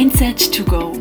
[0.00, 0.94] Mindset to Go.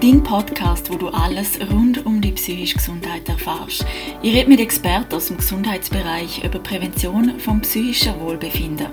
[0.00, 3.84] Dein Podcast, wo du alles rund um die psychische Gesundheit erfährst.
[4.22, 8.86] Ich rede mit Experten aus dem Gesundheitsbereich über Prävention vom psychischen Wohlbefinden.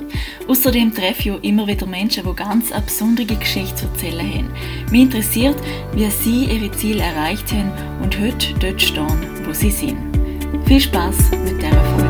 [0.49, 4.51] Außerdem treffe ich immer wieder Menschen, die ganz eine besondere Geschichte zu erzählen haben.
[4.91, 5.55] Mich interessiert,
[5.93, 7.71] wie sie ihre Ziele erreicht haben
[8.03, 9.95] und heute dort stehen, wo sie sind.
[10.65, 12.06] Viel Spaß mit der Folge.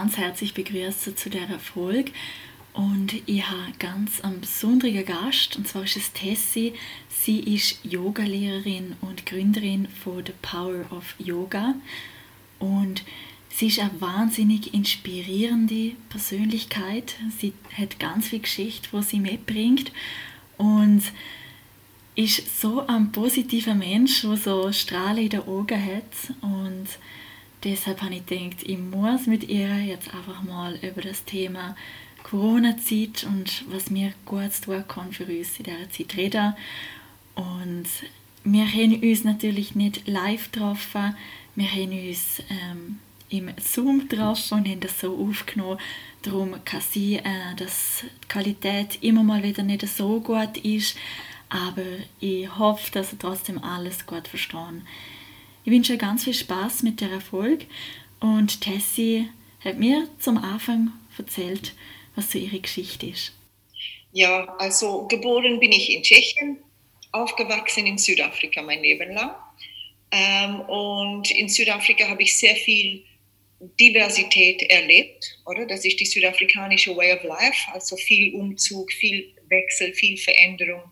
[0.00, 2.10] Ganz herzlich begrüßen zu dieser Folge.
[2.72, 6.72] Und ich habe ganz einen besonderen Gast, und zwar ist es Tessie.
[7.10, 11.74] Sie ist Yogalehrerin und Gründerin von The Power of Yoga.
[12.58, 13.04] Und
[13.50, 17.16] sie ist eine wahnsinnig inspirierende Persönlichkeit.
[17.38, 19.92] Sie hat ganz viel Geschichte, die sie mitbringt.
[20.56, 21.02] Und
[22.14, 26.34] ist so ein positiver Mensch, der so Strahlen in den Augen hat.
[26.40, 26.88] Und
[27.64, 31.76] deshalb habe ich gedacht, ich muss mit ihr jetzt einfach mal über das Thema
[32.22, 36.54] Corona-Zeit und was mir gut tun kann für uns in dieser Zeit reden.
[37.34, 37.86] Und
[38.44, 41.16] wir haben uns natürlich nicht live getroffen,
[41.56, 45.78] wir haben uns ähm, im Zoom getroffen und haben das so aufgenommen.
[46.22, 50.96] Darum kann sein, äh, dass die Qualität immer mal wieder nicht so gut ist,
[51.48, 51.82] aber
[52.20, 54.82] ich hoffe, dass ihr trotzdem alles gut verstehen.
[55.70, 57.64] Ich wünsche euch ganz viel Spaß mit der Erfolg
[58.18, 59.28] und Tessie
[59.60, 61.74] hat mir zum Anfang erzählt,
[62.16, 63.32] was so ihre Geschichte ist.
[64.10, 66.56] Ja, also geboren bin ich in Tschechien,
[67.12, 69.30] aufgewachsen in Südafrika mein Leben lang.
[70.10, 73.04] Ähm, und in Südafrika habe ich sehr viel
[73.78, 75.66] Diversität erlebt, oder?
[75.66, 80.82] Das ist die südafrikanische Way of Life, also viel Umzug, viel Wechsel, viel Veränderung.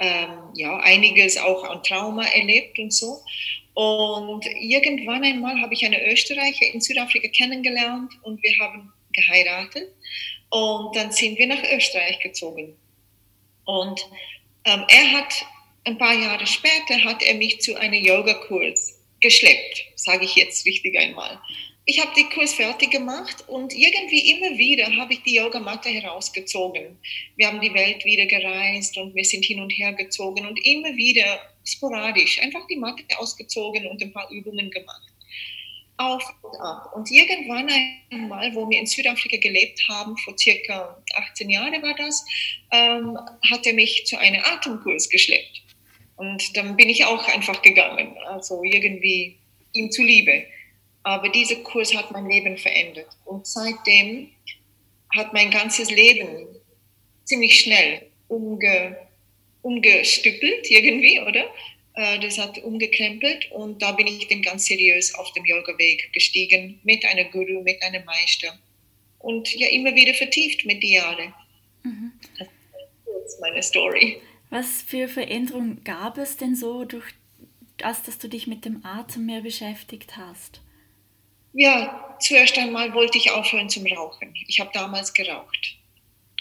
[0.00, 3.20] Ähm, ja, einiges auch an Trauma erlebt und so.
[3.74, 9.92] Und irgendwann einmal habe ich eine Österreicher in Südafrika kennengelernt und wir haben geheiratet.
[10.50, 12.76] Und dann sind wir nach Österreich gezogen.
[13.64, 14.00] Und
[14.64, 15.46] ähm, er hat
[15.84, 20.96] ein paar Jahre später hat er mich zu einem Yogakurs geschleppt, sage ich jetzt richtig
[20.96, 21.40] einmal
[21.86, 26.98] ich habe den Kurs fertig gemacht und irgendwie immer wieder habe ich die Yogamatte herausgezogen.
[27.36, 30.96] Wir haben die Welt wieder gereist und wir sind hin und her gezogen und immer
[30.96, 35.02] wieder sporadisch einfach die Matte ausgezogen und ein paar Übungen gemacht.
[35.96, 36.92] Auf und ab.
[36.94, 37.70] Und irgendwann
[38.10, 42.24] einmal, wo wir in Südafrika gelebt haben, vor circa 18 Jahren war das,
[42.72, 43.16] ähm,
[43.48, 45.62] hat er mich zu einem Atemkurs geschleppt.
[46.16, 49.38] Und dann bin ich auch einfach gegangen, also irgendwie
[49.72, 50.46] ihm zuliebe.
[51.04, 53.08] Aber dieser Kurs hat mein Leben verändert.
[53.24, 54.30] Und seitdem
[55.14, 56.46] hat mein ganzes Leben
[57.24, 58.96] ziemlich schnell umge,
[59.64, 61.50] umgestückelt irgendwie, oder?
[61.94, 66.80] Äh, das hat umgekrempelt und da bin ich dann ganz seriös auf dem Yoga-Weg gestiegen
[66.84, 68.58] mit einer Guru, mit einem Meister
[69.18, 71.34] und ja immer wieder vertieft mit den Jahren.
[71.82, 72.12] Mhm.
[72.38, 72.48] Das
[73.26, 74.20] ist meine Story.
[74.50, 77.06] Was für Veränderungen gab es denn so durch
[77.78, 80.60] das, dass du dich mit dem Atem mehr beschäftigt hast?
[81.54, 84.34] Ja, zuerst einmal wollte ich aufhören zum Rauchen.
[84.48, 85.76] Ich habe damals geraucht.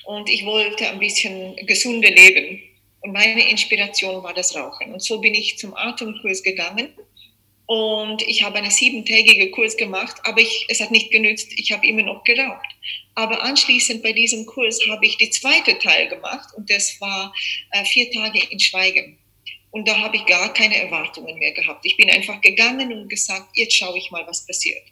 [0.05, 2.62] Und ich wollte ein bisschen gesunde leben.
[3.03, 4.93] Und meine Inspiration war das Rauchen.
[4.93, 6.89] Und so bin ich zum Atemkurs gegangen.
[7.65, 11.51] Und ich habe einen siebentägigen Kurs gemacht, aber ich, es hat nicht genützt.
[11.55, 12.67] Ich habe immer noch geraucht.
[13.15, 17.33] Aber anschließend bei diesem Kurs habe ich die zweite Teil gemacht und das war
[17.71, 19.17] äh, vier Tage in Schweigen.
[19.71, 21.85] Und da habe ich gar keine Erwartungen mehr gehabt.
[21.85, 24.83] Ich bin einfach gegangen und gesagt, jetzt schaue ich mal, was passiert.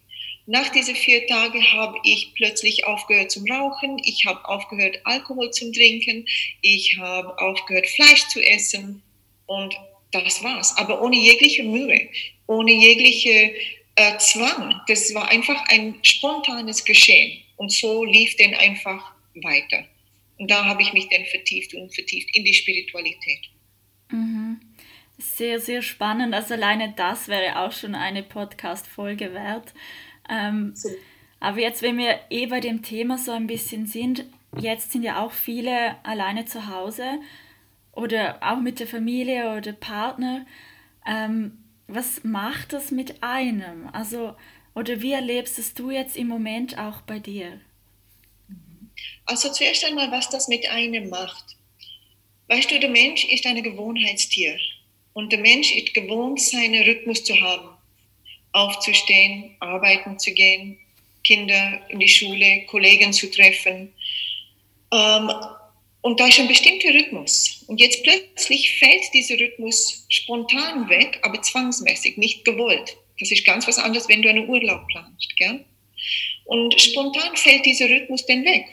[0.45, 5.71] Nach diesen vier Tagen habe ich plötzlich aufgehört zum Rauchen, ich habe aufgehört Alkohol zu
[5.71, 6.25] trinken,
[6.61, 9.01] ich habe aufgehört Fleisch zu essen
[9.45, 9.75] und
[10.11, 10.75] das war's.
[10.77, 12.09] Aber ohne jegliche Mühe,
[12.47, 13.53] ohne jegliche
[13.95, 14.81] äh, Zwang.
[14.87, 19.85] Das war einfach ein spontanes Geschehen und so lief dann einfach weiter.
[20.37, 23.49] Und da habe ich mich dann vertieft und vertieft in die Spiritualität.
[24.09, 24.59] Mhm.
[25.17, 26.33] Sehr, sehr spannend.
[26.33, 29.73] Also alleine das wäre auch schon eine Podcast-Folge wert.
[30.31, 30.89] Ähm, so.
[31.39, 34.25] Aber jetzt, wenn wir eh bei dem Thema so ein bisschen sind,
[34.59, 37.19] jetzt sind ja auch viele alleine zu Hause
[37.91, 40.45] oder auch mit der Familie oder Partner.
[41.05, 41.57] Ähm,
[41.87, 43.89] was macht das mit einem?
[43.91, 44.35] Also,
[44.73, 47.59] oder wie erlebst es du jetzt im Moment auch bei dir?
[49.25, 51.57] Also zuerst einmal, was das mit einem macht.
[52.47, 54.57] Weißt du, der Mensch ist ein Gewohnheitstier
[55.13, 57.70] und der Mensch ist gewohnt, seinen Rhythmus zu haben
[58.53, 60.77] aufzustehen, arbeiten zu gehen,
[61.23, 63.93] Kinder in die Schule, Kollegen zu treffen.
[64.91, 65.31] Ähm,
[66.01, 67.63] und da ist ein bestimmter Rhythmus.
[67.67, 72.97] Und jetzt plötzlich fällt dieser Rhythmus spontan weg, aber zwangsmäßig, nicht gewollt.
[73.19, 75.35] Das ist ganz was anderes, wenn du einen Urlaub planst.
[75.37, 75.63] Gell?
[76.45, 78.65] Und spontan fällt dieser Rhythmus dann weg.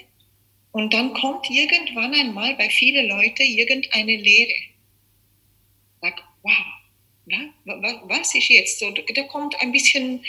[0.73, 4.55] Und dann kommt irgendwann einmal bei vielen Leuten irgendeine Lehre.
[6.01, 6.78] Sag, wow,
[7.65, 8.91] was ist jetzt so?
[8.91, 10.25] Da kommt ein bisschen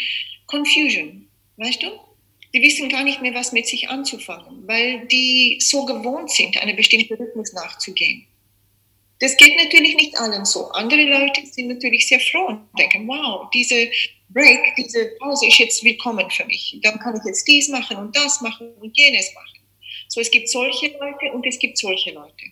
[0.48, 1.88] Confusion, weißt du?
[2.54, 6.76] Die wissen gar nicht mehr, was mit sich anzufangen, weil die so gewohnt sind, einem
[6.76, 8.26] bestimmten Rhythmus nachzugehen.
[9.20, 10.70] Das geht natürlich nicht allen so.
[10.72, 13.92] Andere Leute sind natürlich sehr froh und denken, wow, diese
[14.30, 16.78] Break, diese Pause ist jetzt willkommen für mich.
[16.82, 19.60] Dann kann ich jetzt dies machen und das machen und jenes machen.
[20.08, 22.46] So, es gibt solche Leute und es gibt solche Leute.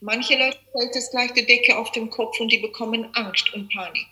[0.00, 3.70] Manche Leute fällt das gleich die Decke auf den Kopf und die bekommen Angst und
[3.70, 4.06] Panik,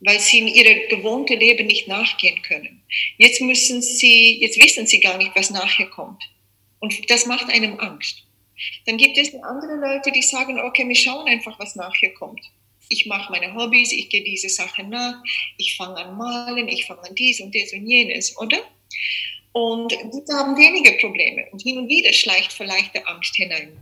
[0.00, 2.82] weil sie in ihrem gewohnten Leben nicht nachgehen können.
[3.18, 6.22] Jetzt müssen sie, jetzt wissen sie gar nicht, was nachher kommt.
[6.80, 8.22] Und das macht einem Angst.
[8.86, 12.40] Dann gibt es andere Leute, die sagen, okay, wir schauen einfach, was nachher kommt.
[12.88, 15.22] Ich mache meine Hobbys, ich gehe diese Sachen nach,
[15.58, 18.58] ich fange an malen, ich fange an dies und das und jenes, oder?
[19.52, 21.46] Und diese haben weniger Probleme.
[21.52, 23.76] Und hin und wieder schleicht vielleicht der Angst hinein.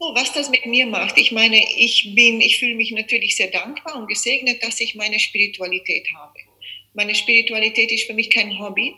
[0.00, 3.48] So, was das mit mir macht, ich meine, ich bin, ich fühle mich natürlich sehr
[3.48, 6.38] dankbar und gesegnet, dass ich meine Spiritualität habe.
[6.94, 8.94] Meine Spiritualität ist für mich kein Hobby,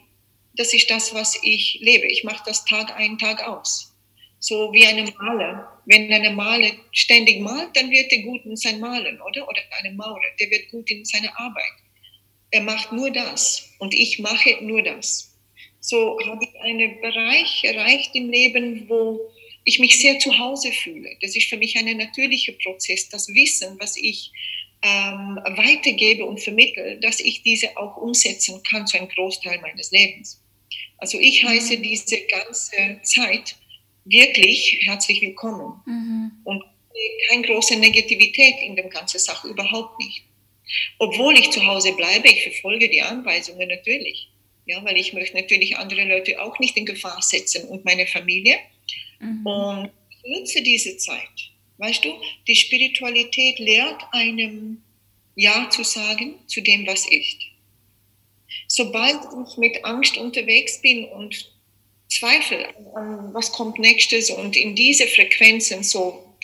[0.54, 2.06] das ist das, was ich lebe.
[2.06, 3.92] Ich mache das Tag ein, Tag aus.
[4.38, 5.82] So wie eine Maler.
[5.86, 9.48] Wenn eine Maler ständig malt, dann wird er gut in sein Malen, oder?
[9.48, 11.72] Oder eine Maurer, der wird gut in seiner Arbeit.
[12.52, 15.36] Er macht nur das und ich mache nur das.
[15.80, 19.32] So habe ich einen Bereich erreicht im Leben, wo
[19.64, 21.16] ich mich sehr zu Hause fühle.
[21.20, 24.30] Das ist für mich ein natürlicher Prozess, das Wissen, was ich
[24.82, 30.42] ähm, weitergebe und vermittle, dass ich diese auch umsetzen kann zu einem Großteil meines Lebens.
[30.98, 31.82] Also ich heiße mhm.
[31.82, 33.56] diese ganze Zeit
[34.04, 36.32] wirklich herzlich willkommen mhm.
[36.44, 36.64] und
[37.28, 40.24] keine große Negativität in der ganzen Sache, überhaupt nicht.
[40.98, 44.28] Obwohl ich zu Hause bleibe, ich verfolge die Anweisungen natürlich.
[44.64, 48.58] Ja, weil ich möchte natürlich andere Leute auch nicht in Gefahr setzen und meine Familie.
[49.22, 49.46] Mhm.
[49.46, 49.90] Und
[50.26, 51.50] nutze diese Zeit.
[51.78, 52.10] Weißt du,
[52.46, 54.82] die Spiritualität lehrt einem
[55.34, 57.38] Ja zu sagen zu dem, was ist
[58.66, 61.52] sobald ich mit Angst unterwegs bin und
[62.08, 66.34] Zweifel an, was kommt nächstes und in diese Frequenzen so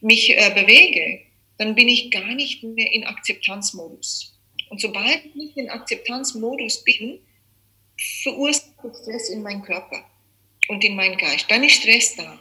[0.00, 1.20] mich äh, bewege,
[1.58, 4.32] dann bin ich gar nicht mehr in Akzeptanzmodus.
[4.70, 7.20] Und sobald ich in Akzeptanzmodus bin,
[8.22, 10.04] verursacht Stress in meinem Körper
[10.68, 11.46] und in meinem Geist.
[11.50, 12.38] Dann ist Stress da.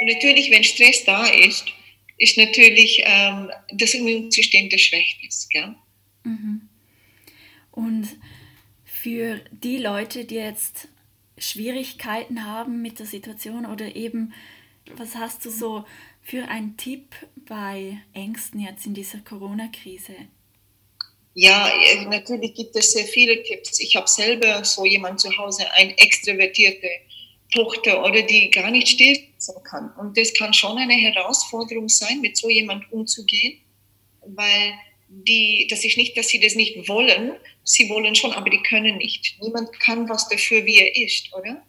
[0.00, 1.64] Und natürlich, wenn Stress da ist,
[2.18, 5.50] ist natürlich ähm, das Immunsystem geschwächt ist.
[5.50, 5.74] Gell?
[6.24, 6.68] Mhm.
[7.70, 8.08] Und
[8.84, 10.88] für die Leute, die jetzt
[11.38, 14.34] Schwierigkeiten haben mit der Situation oder eben,
[14.96, 15.84] was hast du so
[16.20, 17.14] für einen Tipp
[17.46, 20.14] bei Ängsten jetzt in dieser Corona-Krise?
[21.34, 23.80] Ja, äh, natürlich gibt es sehr viele Tipps.
[23.80, 26.88] Ich habe selber so jemand zu Hause, eine extrovertierte
[27.50, 29.92] Tochter oder die gar nicht still sein kann.
[29.98, 33.58] Und das kann schon eine Herausforderung sein, mit so jemand umzugehen,
[34.24, 34.74] weil
[35.08, 37.32] die, das ist nicht, dass sie das nicht wollen,
[37.64, 39.36] sie wollen schon, aber die können nicht.
[39.40, 41.62] Niemand kann was dafür, wie er ist, oder?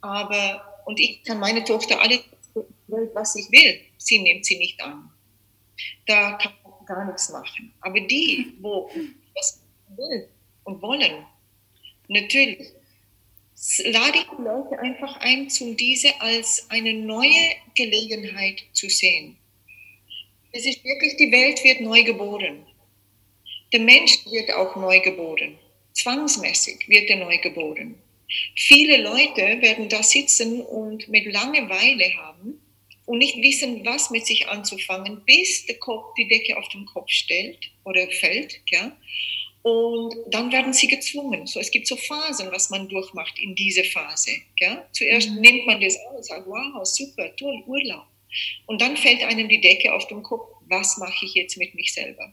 [0.00, 2.20] Aber, und ich kann meine Tochter alles,
[3.14, 5.10] was ich will, sie nimmt sie nicht an.
[6.06, 7.72] Da kann man gar nichts machen.
[7.80, 8.90] Aber die, wo
[9.34, 9.62] was
[9.96, 10.28] will
[10.64, 11.24] und wollen,
[12.08, 12.72] natürlich,
[13.84, 19.36] lade ich die Leute einfach ein, um diese als eine neue Gelegenheit zu sehen.
[20.52, 22.66] Es ist wirklich, die Welt wird neu geboren.
[23.72, 25.58] Der Mensch wird auch neu geboren.
[25.92, 27.94] Zwangsmäßig wird er neu geboren.
[28.56, 32.60] Viele Leute werden da sitzen und mit Langeweile haben
[33.06, 37.10] und nicht wissen, was mit sich anzufangen, bis der Kopf die Decke auf den Kopf
[37.10, 38.60] stellt oder fällt.
[38.70, 38.96] Ja?
[39.62, 41.46] Und dann werden sie gezwungen.
[41.46, 44.30] So, es gibt so Phasen, was man durchmacht in diese Phase.
[44.58, 44.86] Ja?
[44.92, 45.40] Zuerst mhm.
[45.40, 48.06] nimmt man das an und sagt, wow, super, toll, Urlaub.
[48.66, 51.92] Und dann fällt einem die Decke auf den Kopf, was mache ich jetzt mit mich
[51.92, 52.32] selber?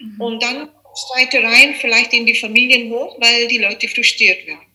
[0.00, 0.20] Mhm.
[0.20, 4.67] Und dann Streitereien vielleicht in die Familien hoch, weil die Leute frustriert werden.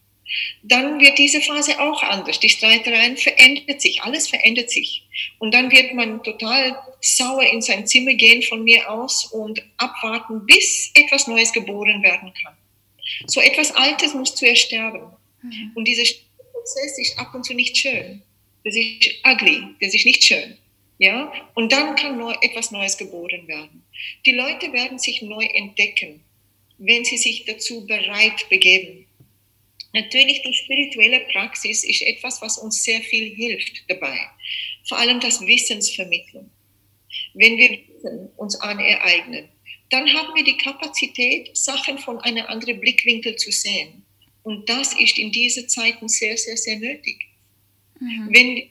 [0.63, 2.39] Dann wird diese Phase auch anders.
[2.39, 5.03] Die Streitereien verändert sich, alles verändert sich.
[5.39, 10.45] Und dann wird man total sauer in sein Zimmer gehen von mir aus und abwarten,
[10.45, 12.55] bis etwas Neues geboren werden kann.
[13.27, 15.11] So etwas Altes muss zuerst sterben.
[15.41, 15.71] Mhm.
[15.75, 16.03] Und dieser
[16.51, 18.21] Prozess ist ab und zu nicht schön.
[18.63, 20.57] Das ist ugly, das ist nicht schön.
[20.97, 21.33] Ja?
[21.53, 23.83] Und dann kann neu, etwas Neues geboren werden.
[24.25, 26.21] Die Leute werden sich neu entdecken,
[26.77, 29.05] wenn sie sich dazu bereit begeben.
[29.93, 34.17] Natürlich, die spirituelle Praxis ist etwas, was uns sehr viel hilft dabei.
[34.87, 36.49] Vor allem das Wissensvermittlung.
[37.35, 39.49] Wenn wir Wissen uns aneignen,
[39.89, 44.03] dann haben wir die Kapazität, Sachen von einem anderen Blickwinkel zu sehen.
[44.43, 47.27] Und das ist in diesen Zeiten sehr, sehr, sehr nötig.
[47.99, 48.27] Mhm.
[48.31, 48.69] Wenn wir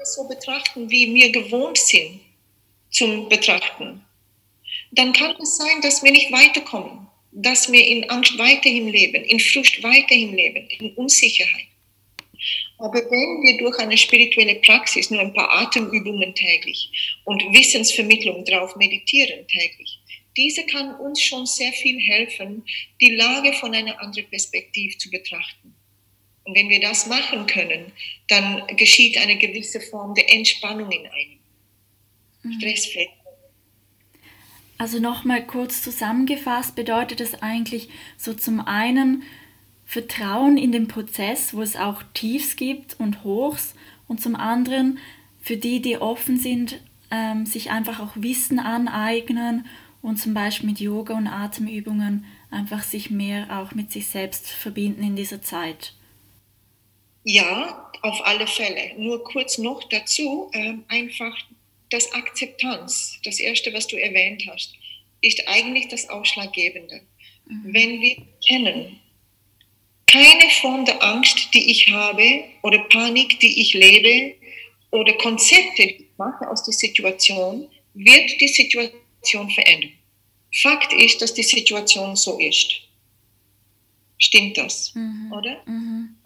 [0.00, 2.20] es so betrachten, wie wir gewohnt sind
[2.90, 4.04] zum Betrachten,
[4.92, 9.40] dann kann es sein, dass wir nicht weiterkommen, dass wir in Angst weiterhin leben, in
[9.40, 11.66] Frust weiterhin leben, in Unsicherheit.
[12.78, 18.76] Aber wenn wir durch eine spirituelle Praxis nur ein paar Atemübungen täglich und Wissensvermittlung drauf
[18.76, 19.98] meditieren täglich,
[20.36, 22.64] diese kann uns schon sehr viel helfen,
[23.00, 25.74] die Lage von einer anderen Perspektive zu betrachten.
[26.44, 27.92] Und wenn wir das machen können,
[28.28, 31.38] dann geschieht eine gewisse Form der Entspannung in einem.
[32.42, 32.52] Mhm.
[32.60, 33.10] Stressfeld.
[34.78, 39.24] Also nochmal kurz zusammengefasst bedeutet es eigentlich so zum einen
[39.84, 43.74] Vertrauen in den Prozess, wo es auch Tiefs gibt und Hochs
[44.06, 44.98] und zum anderen
[45.40, 46.80] für die, die offen sind,
[47.10, 49.66] ähm, sich einfach auch Wissen aneignen
[50.00, 55.02] und zum Beispiel mit Yoga und Atemübungen einfach sich mehr auch mit sich selbst verbinden
[55.02, 55.94] in dieser Zeit.
[57.24, 58.92] Ja, auf alle Fälle.
[58.96, 61.36] Nur kurz noch dazu, äh, einfach
[61.90, 64.74] das Akzeptanz, das erste, was du erwähnt hast,
[65.20, 67.02] ist eigentlich das Ausschlaggebende.
[67.46, 67.74] Mhm.
[67.74, 68.16] Wenn wir
[68.46, 69.00] kennen,
[70.06, 74.34] keine Form der Angst, die ich habe, oder Panik, die ich lebe,
[74.90, 79.92] oder Konzepte, die ich mache aus der Situation, wird die Situation verändern.
[80.62, 82.80] Fakt ist, dass die Situation so ist.
[84.18, 85.32] Stimmt das, mhm.
[85.32, 85.62] oder?
[85.66, 86.16] Mhm.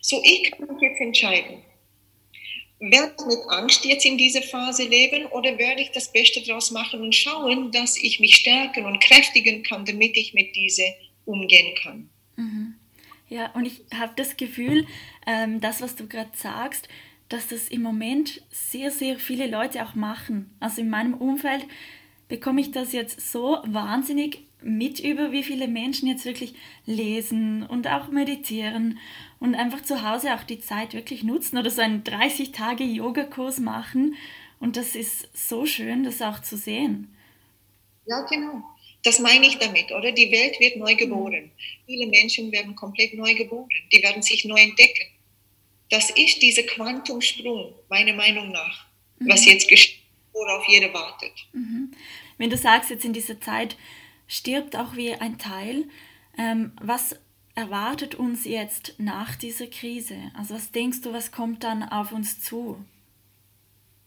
[0.00, 1.62] So, ich kann mich jetzt entscheiden.
[2.80, 6.70] Werde ich mit Angst jetzt in dieser Phase leben oder werde ich das Beste daraus
[6.70, 10.84] machen und schauen, dass ich mich stärken und kräftigen kann, damit ich mit diese
[11.24, 12.08] umgehen kann?
[12.36, 12.74] Mhm.
[13.28, 14.86] Ja, und ich habe das Gefühl,
[15.26, 16.88] ähm, das, was du gerade sagst,
[17.28, 20.50] dass das im Moment sehr, sehr viele Leute auch machen.
[20.60, 21.66] Also in meinem Umfeld
[22.28, 26.54] bekomme ich das jetzt so wahnsinnig mit über, wie viele Menschen jetzt wirklich
[26.84, 28.98] lesen und auch meditieren
[29.40, 34.16] und einfach zu Hause auch die Zeit wirklich nutzen oder so einen 30-Tage-Yoga-Kurs machen.
[34.60, 37.14] Und das ist so schön, das auch zu sehen.
[38.06, 38.64] Ja, genau.
[39.04, 40.10] Das meine ich damit, oder?
[40.10, 41.52] Die Welt wird neu geboren.
[41.86, 43.68] Viele Menschen werden komplett neu geboren.
[43.92, 45.06] Die werden sich neu entdecken.
[45.90, 48.86] Das ist dieser Quantumsprung, meiner Meinung nach,
[49.18, 49.30] mhm.
[49.30, 50.00] was jetzt geschieht,
[50.32, 51.32] worauf jeder wartet.
[51.52, 51.92] Mhm.
[52.36, 53.76] Wenn du sagst, jetzt in dieser Zeit
[54.26, 55.84] stirbt auch wie ein Teil,
[56.36, 57.16] ähm, was
[57.58, 60.30] erwartet uns jetzt nach dieser Krise?
[60.38, 62.76] Also was denkst du, was kommt dann auf uns zu?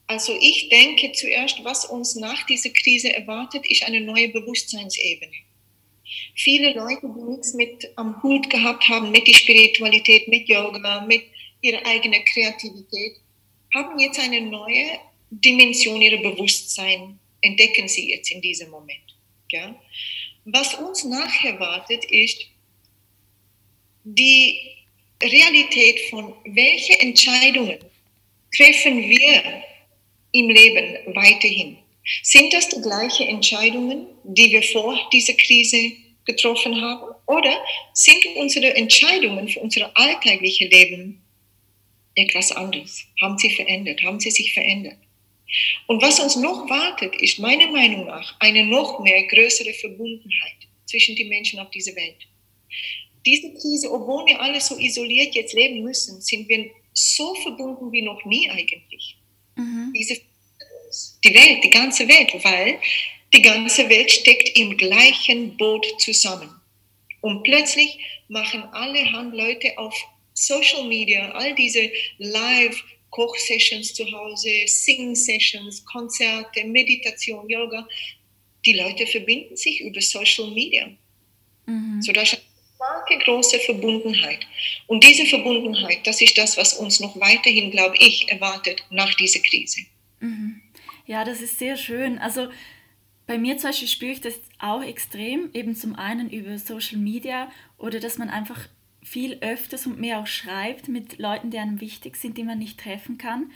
[0.08, 5.34] Also ich denke zuerst, was uns nach dieser Krise erwartet, ist eine neue Bewusstseinsebene.
[6.36, 11.24] Viele Leute, die nichts mit am Hut gehabt haben mit der Spiritualität, mit Yoga, mit
[11.60, 13.18] ihrer eigenen Kreativität,
[13.76, 14.98] haben jetzt eine neue
[15.30, 19.18] Dimension ihrer Bewusstsein, entdecken sie jetzt in diesem Moment.
[19.50, 19.76] Ja?
[20.46, 22.51] Was uns nachher wartet, ist,
[24.04, 24.58] die
[25.22, 27.78] Realität von welche Entscheidungen
[28.56, 29.64] treffen wir
[30.32, 31.78] im Leben weiterhin.
[32.24, 35.94] Sind das die gleichen Entscheidungen, die wir vor dieser Krise
[36.26, 37.16] getroffen haben?
[37.28, 41.22] Oder sind unsere Entscheidungen für unser alltägliches Leben
[42.16, 43.06] etwas anderes?
[43.22, 44.02] Haben sie verändert?
[44.04, 44.98] Haben sie sich verändert?
[45.88, 51.16] Und was uns noch wartet, ist meiner Meinung nach eine noch mehr größere Verbundenheit zwischen
[51.16, 52.28] den Menschen auf dieser Welt
[53.26, 58.02] diese Krise, obwohl wir alle so isoliert jetzt leben müssen, sind wir so verbunden wie
[58.02, 59.18] noch nie eigentlich.
[59.56, 59.94] Mhm.
[59.96, 60.20] Diese,
[61.24, 62.80] die Welt, die ganze Welt, weil
[63.34, 66.50] die ganze Welt steckt im gleichen Boot zusammen.
[67.22, 69.96] Und plötzlich machen alle Handleute auf
[70.34, 77.88] Social Media all diese Live Kochsessions zu Hause, Sing-Sessions, Konzerte, Meditation, Yoga.
[78.66, 80.90] Die Leute verbinden sich über Social Media.
[81.66, 82.02] Mhm.
[82.02, 82.38] Sodass
[82.82, 84.40] starke, große Verbundenheit.
[84.88, 89.40] Und diese Verbundenheit, das ist das, was uns noch weiterhin, glaube ich, erwartet nach dieser
[89.40, 89.82] Krise.
[90.20, 90.62] Mhm.
[91.06, 92.18] Ja, das ist sehr schön.
[92.18, 92.48] Also
[93.28, 97.52] bei mir zum Beispiel spüre ich das auch extrem, eben zum einen über Social Media
[97.78, 98.68] oder dass man einfach
[99.04, 102.80] viel öfters und mehr auch schreibt mit Leuten, die einem wichtig sind, die man nicht
[102.80, 103.52] treffen kann.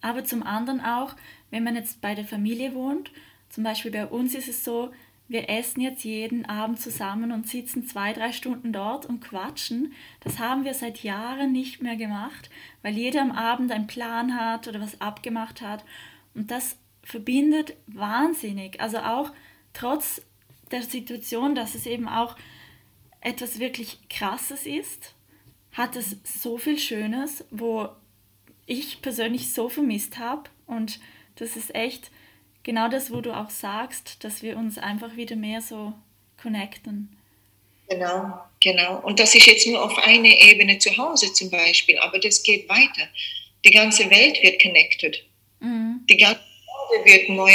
[0.00, 1.14] Aber zum anderen auch,
[1.50, 3.10] wenn man jetzt bei der Familie wohnt,
[3.48, 4.92] zum Beispiel bei uns ist es so,
[5.28, 9.92] wir essen jetzt jeden Abend zusammen und sitzen zwei, drei Stunden dort und quatschen.
[10.20, 12.48] Das haben wir seit Jahren nicht mehr gemacht,
[12.82, 15.84] weil jeder am Abend einen Plan hat oder was abgemacht hat.
[16.34, 18.80] Und das verbindet wahnsinnig.
[18.80, 19.32] Also auch
[19.72, 20.22] trotz
[20.70, 22.36] der Situation, dass es eben auch
[23.20, 25.14] etwas wirklich Krasses ist,
[25.72, 27.88] hat es so viel Schönes, wo
[28.66, 30.48] ich persönlich so vermisst habe.
[30.66, 31.00] Und
[31.36, 32.10] das ist echt
[32.66, 35.94] genau das, wo du auch sagst, dass wir uns einfach wieder mehr so
[36.42, 37.16] connecten.
[37.88, 38.98] Genau, genau.
[38.98, 42.68] Und das ist jetzt nur auf einer Ebene zu Hause zum Beispiel, aber das geht
[42.68, 43.08] weiter.
[43.64, 45.24] Die ganze Welt wird connected.
[45.60, 46.00] Mhm.
[46.10, 46.40] Die ganze
[46.92, 47.52] Erde wird neu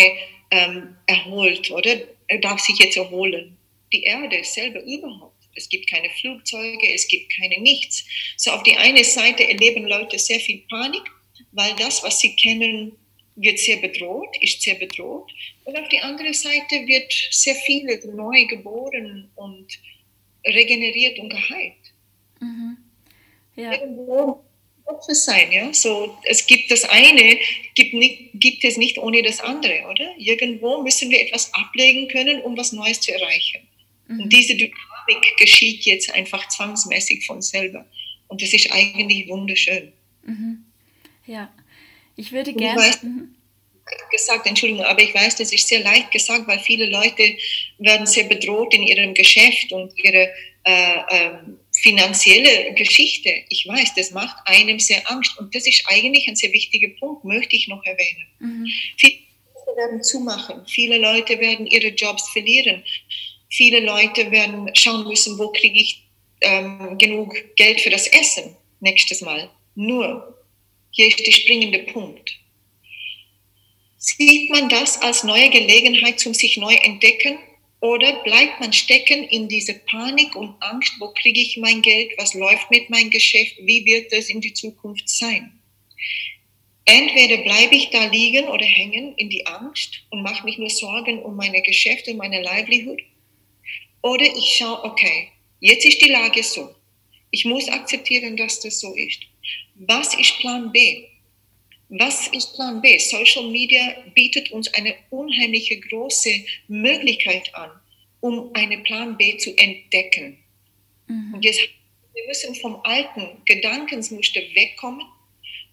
[0.49, 1.97] ähm, erholt, oder?
[2.27, 3.57] Er darf sich jetzt erholen.
[3.91, 5.35] Die Erde selber überhaupt.
[5.53, 8.05] Es gibt keine Flugzeuge, es gibt keine nichts.
[8.37, 11.03] So auf die eine Seite erleben Leute sehr viel Panik,
[11.51, 12.93] weil das, was sie kennen,
[13.35, 15.31] wird sehr bedroht, ist sehr bedroht.
[15.65, 19.67] Und auf die andere Seite wird sehr viele neu geboren und
[20.45, 21.73] regeneriert und geheilt.
[22.39, 22.77] Mhm.
[23.55, 23.73] Ja.
[23.73, 24.43] Irgendwo
[24.85, 25.73] Opfer sein, ja.
[25.73, 27.37] So, es gibt das eine,
[27.75, 30.13] gibt, nicht, gibt es nicht ohne das andere, oder?
[30.17, 33.61] Irgendwo müssen wir etwas ablegen können, um was Neues zu erreichen.
[34.07, 34.21] Mhm.
[34.21, 37.85] Und diese Dynamik geschieht jetzt einfach zwangsmäßig von selber.
[38.27, 39.91] Und das ist eigentlich wunderschön.
[40.23, 40.65] Mhm.
[41.27, 41.53] Ja,
[42.15, 42.79] ich würde gerne.
[42.79, 43.05] Weißt,
[44.11, 47.35] gesagt, Entschuldigung, aber ich weiß, das ist sehr leicht gesagt, weil viele Leute
[47.79, 50.29] werden sehr bedroht in ihrem Geschäft und ihre
[50.63, 51.31] äh, äh,
[51.75, 53.33] finanzielle Geschichte.
[53.49, 57.25] Ich weiß, das macht einem sehr Angst und das ist eigentlich ein sehr wichtiger Punkt,
[57.25, 58.27] möchte ich noch erwähnen.
[58.39, 58.67] Mhm.
[58.97, 59.17] Viele
[59.55, 62.83] Leute werden zumachen, viele Leute werden ihre Jobs verlieren,
[63.49, 66.03] viele Leute werden schauen müssen, wo kriege ich
[66.41, 69.49] ähm, genug Geld für das Essen nächstes Mal.
[69.75, 70.40] Nur,
[70.91, 72.41] hier ist der springende Punkt
[74.03, 77.37] Sieht man das als neue Gelegenheit zum sich neu entdecken
[77.81, 82.33] oder bleibt man stecken in diese Panik und Angst, wo kriege ich mein Geld, was
[82.33, 85.59] läuft mit meinem Geschäft, wie wird das in die Zukunft sein?
[86.85, 91.21] Entweder bleibe ich da liegen oder hängen in die Angst und mache mich nur Sorgen
[91.21, 93.01] um meine Geschäfte, meine Livelihood.
[94.01, 95.29] Oder ich schaue, okay,
[95.59, 96.73] jetzt ist die Lage so.
[97.29, 99.19] Ich muss akzeptieren, dass das so ist.
[99.87, 101.07] Was ist Plan B?
[101.89, 102.99] Was ist Plan B?
[102.99, 106.29] Social Media bietet uns eine unheimliche große
[106.67, 107.71] Möglichkeit an,
[108.19, 110.37] um einen Plan B zu entdecken.
[111.07, 111.33] Mhm.
[111.33, 111.61] Und jetzt,
[112.13, 115.05] wir müssen vom alten Gedankensmuster wegkommen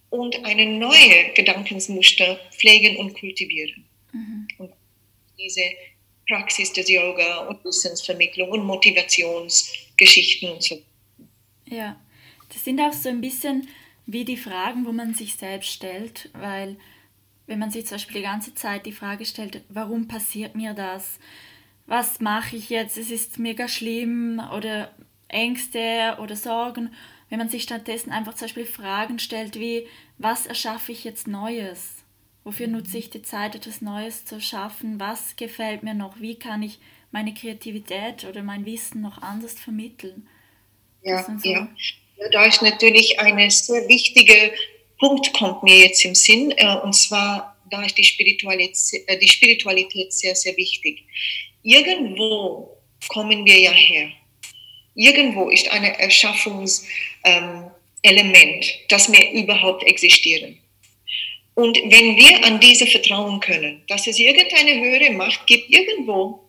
[0.09, 3.85] und eine neue Gedankensmuster pflegen und kultivieren.
[4.13, 4.49] Mhm.
[4.57, 4.73] Und
[5.39, 5.65] diese
[6.27, 10.83] Praxis des Yoga und Wissensvermittlung und Motivationsgeschichten und so.
[11.67, 12.01] Ja,
[12.49, 13.69] das sind auch so ein bisschen
[14.09, 16.77] wie die Fragen, wo man sich selbst stellt, weil
[17.47, 21.19] wenn man sich zum Beispiel die ganze Zeit die Frage stellt, warum passiert mir das?
[21.87, 22.97] Was mache ich jetzt?
[22.97, 24.91] Es ist mega schlimm oder
[25.29, 26.91] Ängste oder Sorgen.
[27.29, 32.03] Wenn man sich stattdessen einfach zum Beispiel Fragen stellt wie, was erschaffe ich jetzt Neues?
[32.45, 34.99] Wofür nutze ich die Zeit, etwas Neues zu schaffen?
[34.99, 36.19] Was gefällt mir noch?
[36.19, 36.79] Wie kann ich
[37.11, 40.27] meine Kreativität oder mein Wissen noch anders vermitteln?
[41.03, 41.69] Ja, so ja
[42.33, 44.51] da ist natürlich ein sehr wichtiger
[44.99, 49.29] Punkt, kommt mir jetzt im Sinn, äh, und zwar, da ist die Spiritualität, äh, die
[49.29, 51.05] Spiritualität sehr, sehr wichtig.
[51.63, 52.77] Irgendwo
[53.09, 54.11] kommen wir ja her.
[54.95, 56.85] Irgendwo ist ein Erschaffungselement,
[58.05, 60.59] ähm, dass wir überhaupt existieren.
[61.55, 66.41] Und wenn wir an diese vertrauen können, dass es irgendeine höhere Macht gibt, irgendwo,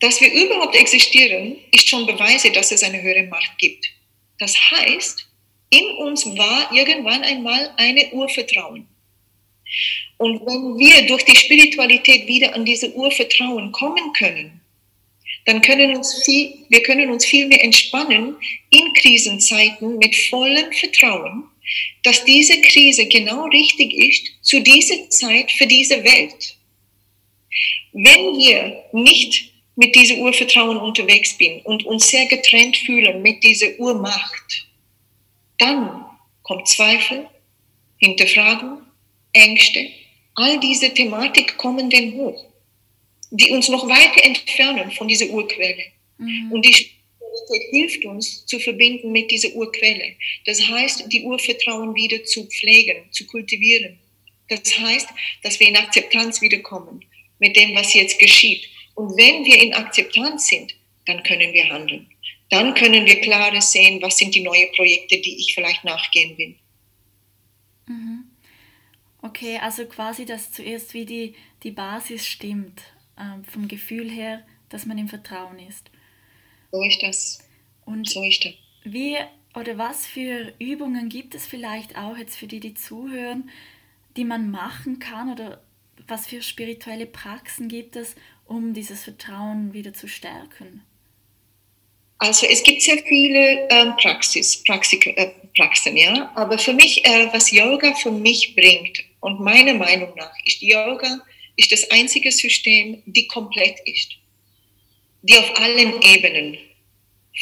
[0.00, 3.86] dass wir überhaupt existieren, ist schon Beweise, dass es eine höhere Macht gibt.
[4.42, 5.28] Das heißt,
[5.70, 8.88] in uns war irgendwann einmal eine Urvertrauen.
[10.18, 14.60] Und wenn wir durch die Spiritualität wieder an diese Urvertrauen kommen können,
[15.46, 18.34] dann können uns viel, wir können uns viel mehr entspannen
[18.70, 21.44] in Krisenzeiten mit vollem Vertrauen,
[22.02, 26.56] dass diese Krise genau richtig ist zu dieser Zeit für diese Welt.
[27.92, 33.78] Wenn wir nicht mit diesem Urvertrauen unterwegs bin und uns sehr getrennt fühlen mit dieser
[33.78, 34.66] Urmacht,
[35.58, 36.04] dann
[36.42, 37.28] kommt Zweifel,
[37.98, 38.82] Hinterfragung,
[39.32, 39.88] Ängste,
[40.34, 42.44] all diese Thematik kommen dann hoch,
[43.30, 45.84] die uns noch weiter entfernen von dieser Urquelle.
[46.18, 46.52] Mhm.
[46.52, 50.16] Und die Spiritualität hilft uns zu verbinden mit dieser Urquelle.
[50.44, 53.98] Das heißt, die Urvertrauen wieder zu pflegen, zu kultivieren.
[54.48, 55.08] Das heißt,
[55.42, 57.04] dass wir in Akzeptanz wiederkommen
[57.38, 60.74] mit dem, was jetzt geschieht und wenn wir in Akzeptanz sind,
[61.06, 62.08] dann können wir handeln.
[62.50, 66.54] Dann können wir klarer sehen, was sind die neuen Projekte, die ich vielleicht nachgehen will.
[67.86, 68.24] Mhm.
[69.22, 72.82] Okay, also quasi, dass zuerst wie die, die Basis stimmt,
[73.18, 75.90] ähm, vom Gefühl her, dass man im Vertrauen ist.
[76.70, 77.38] So ist das.
[77.84, 78.52] Und so ist das.
[78.84, 79.16] Wie
[79.54, 83.50] oder was für Übungen gibt es vielleicht auch jetzt für die, die zuhören,
[84.16, 85.62] die man machen kann oder
[86.08, 88.16] was für spirituelle Praxen gibt es,
[88.52, 90.82] um dieses Vertrauen wieder zu stärken?
[92.18, 96.30] Also es gibt sehr viele ähm, Praxis, Praxik, äh, Praxen, ja.
[96.36, 101.20] Aber für mich, äh, was Yoga für mich bringt und meiner Meinung nach ist Yoga
[101.56, 104.12] ist das einzige System, die komplett ist,
[105.22, 106.58] die auf allen Ebenen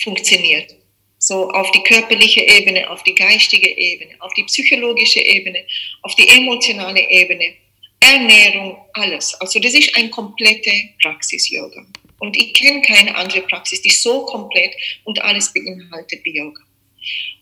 [0.03, 0.75] funktioniert.
[1.19, 5.67] So auf die körperliche Ebene, auf die geistige Ebene, auf die psychologische Ebene,
[6.03, 7.55] auf die emotionale Ebene,
[8.01, 9.35] Ernährung, alles.
[9.41, 11.85] Also das ist ein komplette Praxis-Yoga.
[12.19, 16.63] Und ich kenne keine andere Praxis, die so komplett und alles beinhaltet wie Yoga.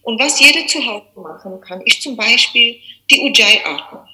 [0.03, 4.07] Und was jeder zu Hause machen kann, ist zum Beispiel die Ujjayi-Atmung.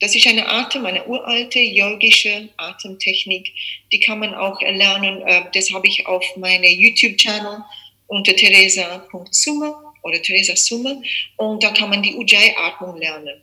[0.00, 3.52] Das ist eine Atem, eine uralte yogische Atemtechnik.
[3.92, 5.22] Die kann man auch erlernen.
[5.22, 7.62] Äh, das habe ich auf meinem YouTube-Channel
[8.06, 11.02] unter Teresa.summe oder Teresa Summe.
[11.36, 13.40] Und da kann man die Ujjayi-Atmung lernen.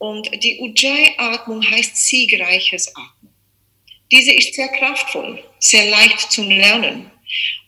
[0.00, 3.34] Und die Ujjayi-Atmung heißt siegreiches Atmen.
[4.10, 7.10] Diese ist sehr kraftvoll, sehr leicht zum Lernen.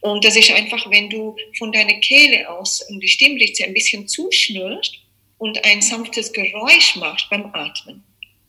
[0.01, 4.99] Und das ist einfach, wenn du von deiner Kehle aus die Stimmritze ein bisschen zuschnürst
[5.37, 8.03] und ein sanftes Geräusch machst beim Atmen.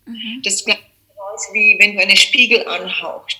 [0.05, 0.41] Mhm.
[0.43, 0.79] Das gleiche
[1.51, 3.37] wie wenn du einen Spiegel anhauchst.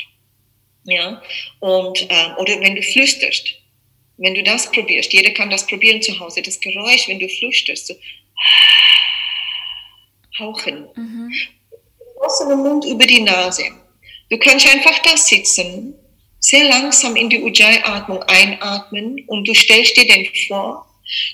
[0.84, 1.22] Ja?
[1.60, 3.56] Und, äh, oder wenn du flüsterst.
[4.18, 7.88] Wenn du das probierst, jeder kann das probieren zu Hause, das Geräusch, wenn du flüsterst,
[7.88, 7.96] so
[10.40, 10.88] hauchen.
[10.96, 11.34] Mhm.
[12.20, 13.66] Offenen Mund über die Nase.
[14.30, 15.96] Du kannst einfach da sitzen,
[16.40, 20.86] sehr langsam in die Ujjayi-Atmung einatmen und du stellst dir den vor,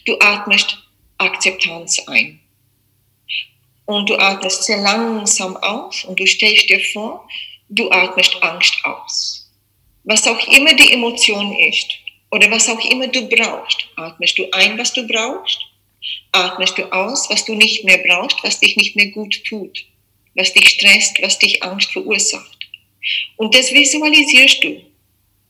[0.06, 0.78] du atmest
[1.18, 2.40] Akzeptanz ein.
[3.86, 7.28] Und du atmest sehr langsam aus und du stellst dir vor,
[7.70, 9.52] du atmest Angst aus.
[10.04, 11.88] Was auch immer die Emotion ist
[12.32, 15.60] oder was auch immer du brauchst, atmest du ein, was du brauchst,
[16.32, 19.86] atmest du aus, was du nicht mehr brauchst, was dich nicht mehr gut tut,
[20.36, 22.58] was dich stresst, was dich Angst verursacht.
[23.38, 24.82] Und das visualisierst du.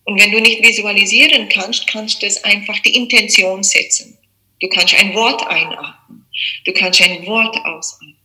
[0.06, 4.18] Und wenn du nicht visualisieren kannst, kannst du es einfach die Intention setzen.
[4.60, 6.26] Du kannst ein Wort einatmen.
[6.66, 8.20] Du kannst ein Wort ausatmen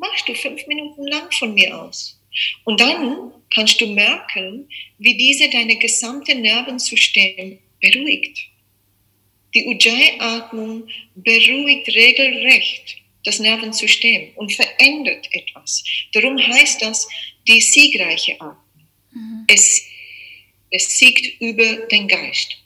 [0.00, 2.18] machst du fünf Minuten lang von mir aus.
[2.64, 4.68] Und dann kannst du merken,
[4.98, 8.38] wie diese deine gesamte Nervensystem beruhigt.
[9.54, 15.84] Die Ujjayi-Atmung beruhigt regelrecht das Nervensystem und verändert etwas.
[16.12, 17.08] Darum heißt das
[17.46, 18.56] die siegreiche Atmung.
[19.12, 19.44] Mhm.
[19.48, 19.82] Es,
[20.70, 22.56] es siegt über den Geist.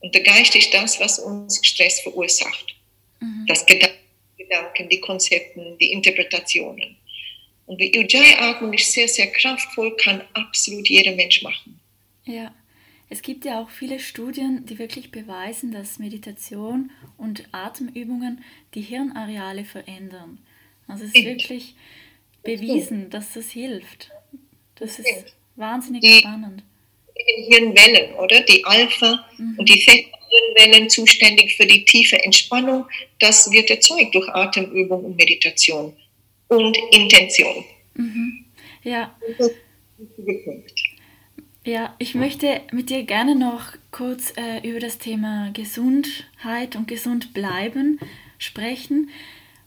[0.00, 2.74] Und der Geist ist das, was uns Stress verursacht.
[3.20, 3.46] Mhm.
[3.46, 6.96] Das Gedanken die Konzepte, die Interpretationen.
[7.66, 11.78] Und die Ujjayi-Atmung ist sehr, sehr kraftvoll, kann absolut jeder Mensch machen.
[12.24, 12.52] Ja,
[13.10, 18.44] es gibt ja auch viele Studien, die wirklich beweisen, dass Meditation und Atemübungen
[18.74, 20.38] die Hirnareale verändern.
[20.86, 21.74] Also es ist wirklich
[22.42, 24.10] bewiesen, dass das hilft.
[24.76, 26.62] Das ist wahnsinnig die spannend.
[27.48, 28.40] Hirnwellen, oder?
[28.40, 29.58] Die Alpha- mhm.
[29.58, 32.86] und die Theta Hirnwellen zuständig für die tiefe Entspannung.
[33.18, 35.92] Das wird erzeugt durch Atemübung und Meditation
[36.48, 37.64] und Intention.
[37.94, 38.44] Mhm.
[38.84, 39.16] Ja.
[41.64, 47.34] Ja, ich möchte mit dir gerne noch kurz äh, über das Thema Gesundheit und gesund
[47.34, 47.98] bleiben
[48.38, 49.10] sprechen.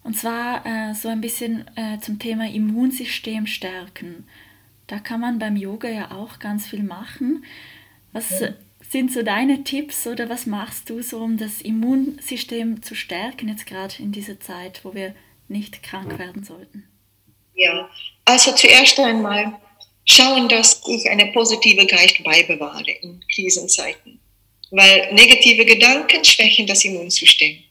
[0.04, 4.28] Und zwar äh, so ein bisschen äh, zum Thema Immunsystem stärken.
[4.88, 7.46] Da kann man beim Yoga ja auch ganz viel machen.
[8.12, 8.50] Was ja
[8.94, 13.66] sind so deine Tipps oder was machst du so, um das Immunsystem zu stärken, jetzt
[13.66, 15.16] gerade in dieser Zeit, wo wir
[15.48, 16.84] nicht krank werden sollten?
[17.56, 17.90] Ja,
[18.26, 19.60] also zuerst einmal
[20.06, 24.20] schauen, dass ich eine positive Geist beibewahre in Krisenzeiten,
[24.72, 27.64] weil negative Gedanken schwächen das Immunsystem.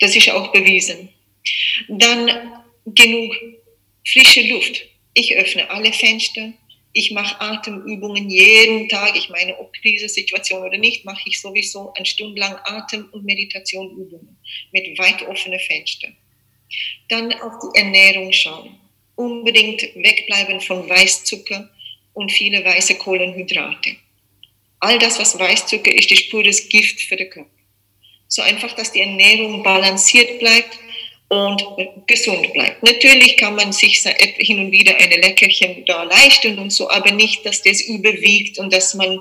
[0.00, 1.08] Das ist auch bewiesen.
[1.88, 2.30] Dann
[2.86, 3.34] genug
[4.06, 4.82] frische Luft.
[5.14, 6.52] Ich öffne alle Fenster,
[6.94, 9.16] ich mache Atemübungen jeden Tag.
[9.16, 14.36] Ich meine, ob Krisensituation oder nicht, mache ich sowieso eine Stunde lang Atem- und Meditationübungen
[14.72, 16.14] mit weit offenen Fenstern.
[17.08, 18.78] Dann auf die Ernährung schauen.
[19.22, 21.70] Unbedingt wegbleiben von Weißzucker
[22.12, 23.96] und viele weiße Kohlenhydrate.
[24.80, 27.50] All das, was Weißzucker ist, ist pures Gift für den Körper.
[28.26, 30.76] So einfach, dass die Ernährung balanciert bleibt
[31.28, 31.62] und
[32.08, 32.82] gesund bleibt.
[32.82, 34.02] Natürlich kann man sich
[34.38, 38.72] hin und wieder eine Leckerchen da leisten und so, aber nicht, dass das überwiegt und
[38.72, 39.20] dass man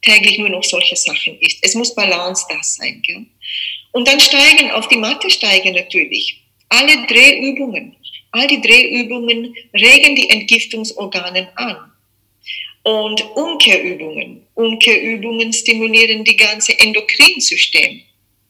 [0.00, 1.58] täglich nur noch solche Sachen isst.
[1.60, 3.02] Es muss Balance da sein.
[3.04, 3.26] Gell?
[3.92, 6.40] Und dann steigen, auf die Matte steigen natürlich.
[6.70, 7.94] Alle Drehübungen,
[8.34, 11.92] all die Drehübungen regen die Entgiftungsorgane an.
[12.82, 18.02] Und Umkehrübungen, Umkehrübungen stimulieren die ganze Endokrinsystem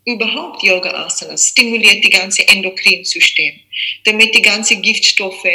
[0.04, 3.60] überhaupt Yoga Asanas stimuliert die ganze Endokrinsystem,
[4.04, 5.46] damit die ganzen Giftstoffe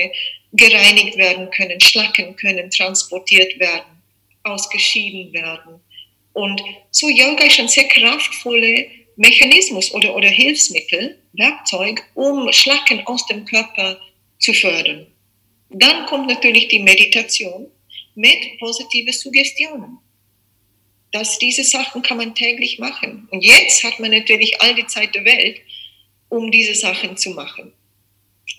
[0.53, 4.01] gereinigt werden können, schlacken können, transportiert werden,
[4.43, 5.79] ausgeschieden werden.
[6.33, 6.61] Und
[6.91, 13.45] so Yoga ist ein sehr kraftvoller Mechanismus oder, oder Hilfsmittel, Werkzeug, um Schlacken aus dem
[13.45, 13.99] Körper
[14.39, 15.07] zu fördern.
[15.69, 17.67] Dann kommt natürlich die Meditation
[18.15, 19.99] mit positiven Suggestionen.
[21.11, 23.27] Dass diese Sachen kann man täglich machen.
[23.31, 25.59] Und jetzt hat man natürlich all die Zeit der Welt,
[26.29, 27.73] um diese Sachen zu machen.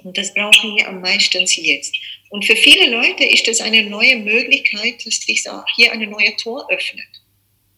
[0.03, 1.95] Und das brauchen wir am meisten jetzt.
[2.31, 5.45] Und für viele Leute ist das eine neue Möglichkeit, dass sich
[5.77, 7.09] hier eine neue Tor öffnet,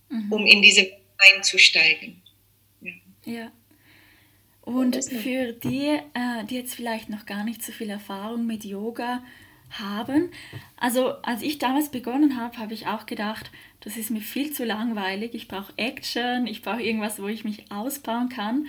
[0.08, 0.32] mhm.
[0.32, 2.22] um in diese einzusteigen.
[2.80, 2.92] Ja.
[3.26, 3.52] ja.
[4.62, 9.22] Und für die, äh, die jetzt vielleicht noch gar nicht so viel Erfahrung mit Yoga
[9.70, 10.30] haben,
[10.76, 14.64] also als ich damals begonnen habe, habe ich auch gedacht, das ist mir viel zu
[14.64, 18.66] langweilig, ich brauche Action, ich brauche irgendwas, wo ich mich ausbauen kann.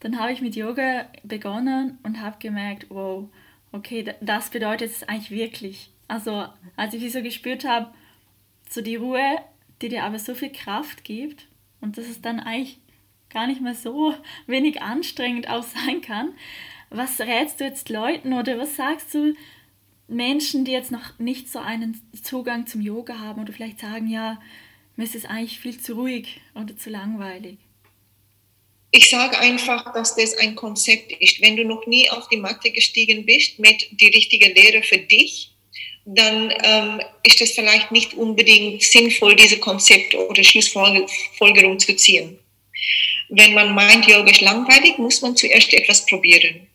[0.00, 3.28] Dann habe ich mit Yoga begonnen und habe gemerkt, wow,
[3.70, 5.90] okay, das bedeutet es eigentlich wirklich.
[6.08, 6.46] Also
[6.76, 7.92] als ich so gespürt habe,
[8.68, 9.38] so die Ruhe,
[9.80, 11.46] die dir aber so viel Kraft gibt
[11.80, 12.78] und dass es dann eigentlich
[13.30, 14.14] gar nicht mehr so
[14.46, 16.34] wenig anstrengend auch sein kann.
[16.90, 19.34] Was rätst du jetzt Leuten oder was sagst du
[20.08, 24.40] Menschen, die jetzt noch nicht so einen Zugang zum Yoga haben oder vielleicht sagen, ja,
[24.96, 27.58] mir ist es eigentlich viel zu ruhig oder zu langweilig?
[28.90, 31.42] Ich sage einfach, dass das ein Konzept ist.
[31.42, 35.50] Wenn du noch nie auf die Matte gestiegen bist mit die richtige Lehre für dich,
[36.06, 42.38] dann ähm, ist es vielleicht nicht unbedingt sinnvoll, diese Konzept oder Schlussfolgerung zu ziehen.
[43.30, 46.66] Wenn man meint, Yoga ist langweilig, muss man zuerst etwas probieren.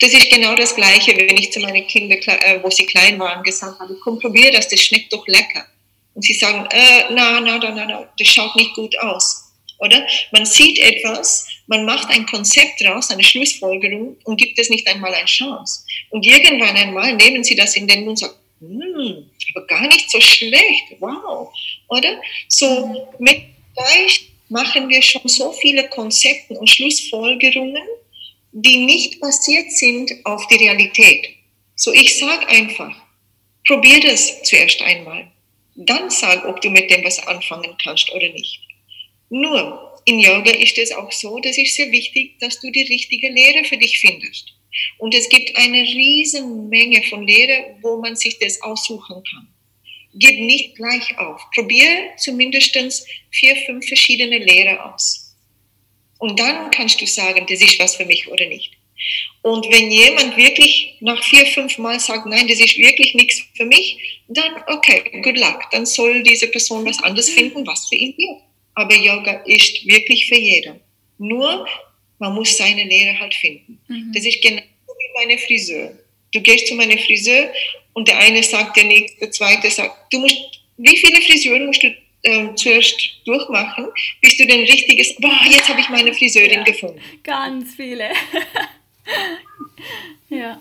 [0.00, 3.42] Das ist genau das Gleiche, wenn ich zu meinen Kindern, äh, wo sie klein waren,
[3.42, 5.66] gesagt habe, komm, probier das, das schmeckt doch lecker.
[6.14, 9.44] Und sie sagen, äh, na, na, na, na, na, das schaut nicht gut aus.
[9.80, 10.06] Oder?
[10.32, 15.14] Man sieht etwas, man macht ein Konzept raus, eine Schlussfolgerung und gibt es nicht einmal
[15.14, 15.84] eine Chance.
[16.10, 20.10] Und irgendwann einmal nehmen sie das in den Mund und sagen, hm, aber gar nicht
[20.10, 21.52] so schlecht, wow.
[21.88, 22.20] Oder?
[22.48, 23.42] So, mit
[23.74, 27.86] gleich machen wir schon so viele Konzepte und Schlussfolgerungen,
[28.52, 31.28] die nicht basiert sind auf die Realität.
[31.74, 32.94] So, ich sage einfach,
[33.66, 35.30] probier das zuerst einmal.
[35.76, 38.60] Dann sag, ob du mit dem was anfangen kannst oder nicht.
[39.30, 43.28] Nur, in Yoga ist es auch so, das ist sehr wichtig, dass du die richtige
[43.28, 44.54] Lehre für dich findest.
[44.98, 49.48] Und es gibt eine riesen Menge von Lehre, wo man sich das aussuchen kann
[50.14, 51.40] gib nicht gleich auf.
[51.54, 52.76] Probier zumindest
[53.30, 55.34] vier, fünf verschiedene Lehre aus.
[56.18, 58.72] Und dann kannst du sagen, das ist was für mich oder nicht.
[59.42, 63.64] Und wenn jemand wirklich nach vier, fünf Mal sagt, nein, das ist wirklich nichts für
[63.64, 65.62] mich, dann okay, good luck.
[65.70, 68.42] Dann soll diese Person was anderes finden, was für ihn wird.
[68.74, 70.80] Aber Yoga ist wirklich für jeden.
[71.18, 71.66] Nur,
[72.18, 73.80] man muss seine Lehre halt finden.
[73.88, 74.12] Mhm.
[74.12, 75.92] Das ist genau wie meine Friseur.
[76.32, 77.50] Du gehst zu meinem Friseur
[77.94, 80.36] und der eine sagt, der nächste, der zweite sagt, du musst,
[80.76, 83.86] wie viele Frisuren musst du äh, zuerst durchmachen,
[84.20, 87.00] bis du den richtiges, boah, jetzt habe ich meine Friseurin ja, gefunden.
[87.22, 88.08] Ganz viele.
[90.28, 90.60] ja.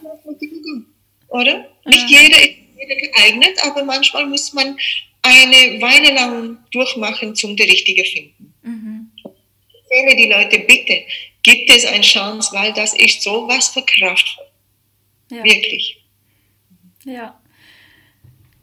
[1.29, 1.69] Oder?
[1.85, 4.77] Nicht jeder ist jeder geeignet, aber manchmal muss man
[5.21, 8.53] eine Weile lang durchmachen, zum der Richtige finden.
[8.61, 9.11] Mhm.
[9.17, 11.03] Ich empfehle die Leute, bitte,
[11.43, 14.46] gibt es eine Chance, weil das ist so was für kraftvoll.
[15.29, 15.43] Ja.
[15.43, 16.05] Wirklich.
[17.03, 17.39] Ja.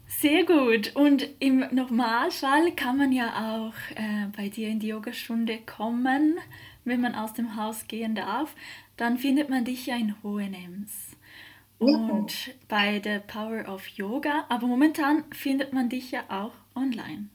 [0.07, 0.95] Sehr gut.
[0.95, 6.39] Und im Normalfall kann man ja auch äh, bei dir in die Yogastunde kommen,
[6.83, 8.55] wenn man aus dem Haus gehen darf.
[8.97, 11.15] Dann findet man dich ja in Hohenems
[11.79, 12.53] und ja.
[12.67, 14.45] bei The Power of Yoga.
[14.49, 17.29] Aber momentan findet man dich ja auch online.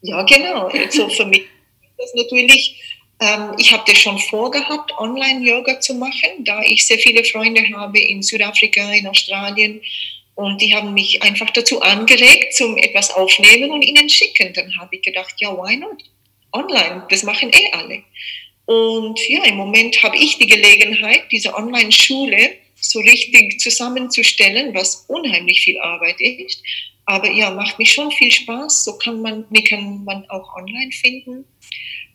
[0.00, 0.68] Ja, genau.
[0.68, 2.87] Also für mich ist das natürlich
[3.58, 8.22] ich habe das schon vorgehabt, Online-Yoga zu machen, da ich sehr viele Freunde habe in
[8.22, 9.80] Südafrika, in Australien,
[10.38, 14.52] und die haben mich einfach dazu angeregt, zum etwas aufnehmen und ihnen schicken.
[14.54, 16.04] Dann habe ich gedacht, ja, why not?
[16.52, 18.04] Online, das machen eh alle.
[18.64, 25.60] Und ja, im Moment habe ich die Gelegenheit, diese Online-Schule so richtig zusammenzustellen, was unheimlich
[25.60, 26.62] viel Arbeit ist.
[27.04, 28.84] Aber ja, macht mir schon viel Spaß.
[28.84, 31.46] So kann man, mich kann man auch online finden.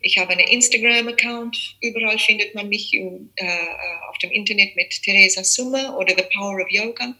[0.04, 1.76] Ich habe einen Instagram-Account.
[1.80, 3.46] Überall findet man mich im, äh,
[4.10, 7.14] auf dem Internet mit Theresa Summer oder The Power of Yoga.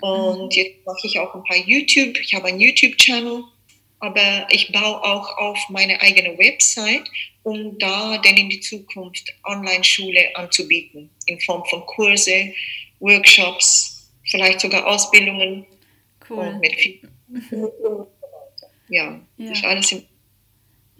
[0.00, 2.18] Und jetzt mache ich auch ein paar YouTube.
[2.20, 3.42] Ich habe einen YouTube-Channel,
[4.00, 7.04] aber ich baue auch auf meine eigene Website,
[7.42, 12.52] um da dann in die Zukunft Online-Schule anzubieten, in Form von Kurse,
[12.98, 15.66] Workshops, vielleicht sogar Ausbildungen.
[16.28, 16.58] Cool.
[16.60, 17.00] mit viel
[18.90, 20.02] ja, ja, ist alles im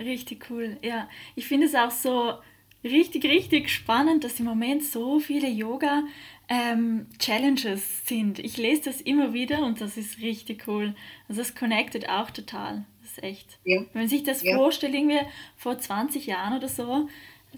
[0.00, 1.08] Richtig cool, ja.
[1.34, 2.34] Ich finde es auch so
[2.82, 6.04] richtig, richtig spannend, dass im Moment so viele Yoga
[6.48, 8.38] ähm, Challenges sind.
[8.38, 10.94] Ich lese das immer wieder und das ist richtig cool.
[11.28, 12.84] Also das connectet auch total.
[13.02, 13.58] Das ist echt.
[13.64, 13.80] Ja.
[13.92, 14.56] Wenn man sich das ja.
[14.56, 15.20] vorstellt, irgendwie
[15.56, 17.08] vor 20 Jahren oder so,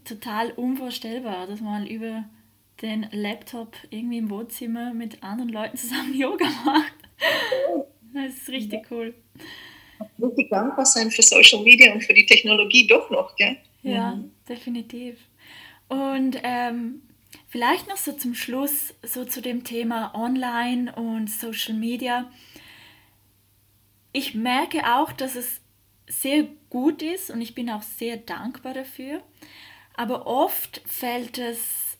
[0.04, 2.24] total unvorstellbar, dass man über
[2.82, 6.94] den Laptop irgendwie im Wohnzimmer mit anderen Leuten zusammen Yoga macht.
[8.12, 9.14] Das ist richtig cool.
[10.20, 13.56] Richtig dankbar sein für Social Media und für die Technologie doch noch, gell?
[13.82, 14.30] Ja, mhm.
[14.48, 15.18] definitiv.
[15.88, 17.02] Und ähm,
[17.48, 22.30] vielleicht noch so zum Schluss, so zu dem Thema Online und Social Media.
[24.12, 25.60] Ich merke auch, dass es
[26.08, 29.22] sehr gut ist und ich bin auch sehr dankbar dafür.
[29.94, 31.98] Aber oft fällt es,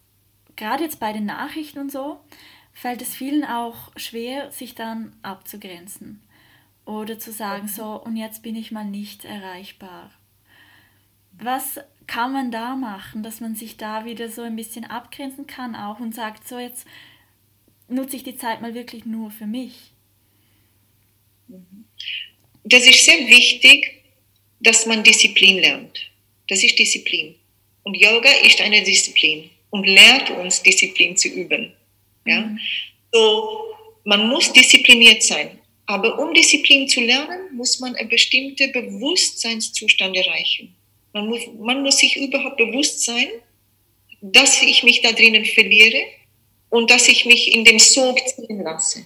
[0.56, 2.20] gerade jetzt bei den Nachrichten und so,
[2.72, 6.22] fällt es vielen auch schwer, sich dann abzugrenzen
[6.84, 10.10] oder zu sagen, so, und jetzt bin ich mal nicht erreichbar.
[11.32, 15.74] Was kann man da machen, dass man sich da wieder so ein bisschen abgrenzen kann
[15.74, 16.86] auch und sagt, so, jetzt
[17.88, 19.92] nutze ich die Zeit mal wirklich nur für mich?
[22.64, 24.02] Das ist sehr wichtig,
[24.60, 26.10] dass man Disziplin lernt.
[26.48, 27.34] Das ist Disziplin.
[27.84, 31.72] Und Yoga ist eine Disziplin und lehrt uns, Disziplin zu üben.
[32.24, 32.40] Ja?
[32.42, 32.60] Mhm.
[33.12, 35.58] So, man muss diszipliniert sein.
[35.92, 40.74] Aber um Disziplin zu lernen, muss man einen bestimmten Bewusstseinszustand erreichen.
[41.12, 43.28] Man muss, man muss sich überhaupt bewusst sein,
[44.22, 46.02] dass ich mich da drinnen verliere
[46.70, 49.04] und dass ich mich in dem Sog ziehen lasse.